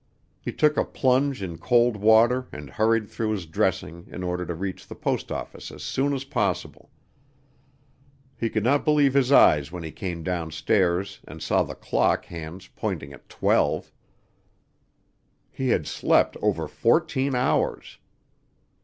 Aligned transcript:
He 0.41 0.51
took 0.51 0.77
a 0.77 0.83
plunge 0.83 1.43
in 1.43 1.59
cold 1.59 1.95
water 1.95 2.47
and 2.51 2.71
hurried 2.71 3.07
through 3.07 3.33
his 3.33 3.45
dressing 3.45 4.07
in 4.07 4.23
order 4.23 4.47
to 4.47 4.55
reach 4.55 4.87
the 4.87 4.95
post 4.95 5.31
office 5.31 5.69
as 5.71 5.83
soon 5.83 6.11
as 6.15 6.23
possible. 6.23 6.89
He 8.35 8.49
could 8.49 8.63
not 8.63 8.83
believe 8.83 9.13
his 9.13 9.31
eyes 9.31 9.71
when 9.71 9.83
he 9.83 9.91
came 9.91 10.23
downstairs 10.23 11.19
and 11.27 11.39
saw 11.39 11.61
the 11.61 11.75
clock 11.75 12.25
hands 12.25 12.67
pointing 12.75 13.13
at 13.13 13.29
twelve. 13.29 13.91
He 15.51 15.69
had 15.69 15.85
slept 15.85 16.35
over 16.41 16.67
fourteen 16.67 17.35
hours. 17.35 17.99